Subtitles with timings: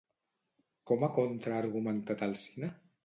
[0.91, 2.73] Com ha contraargumentat Alsina?